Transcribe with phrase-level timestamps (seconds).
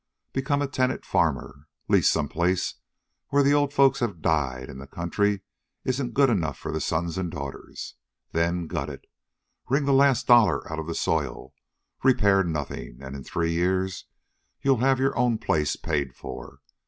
[0.33, 1.67] Become a tenant farmer.
[1.87, 2.73] Lease some place,
[3.27, 5.41] where the old folks have died and the country
[5.85, 7.97] isn't good enough for the sons and daughters.
[8.31, 9.05] Then gut it.
[9.69, 11.53] Wring the last dollar out of the soil,
[12.01, 14.05] repair nothing, and in three years
[14.63, 16.61] you'll have your own place paid for.